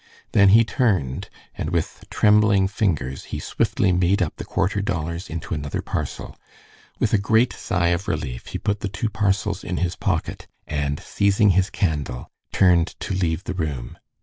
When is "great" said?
7.19-7.53